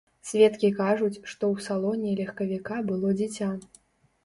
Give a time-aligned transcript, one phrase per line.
[0.27, 3.53] Сведкі кажуць, што ў салоне легкавіка было дзіця.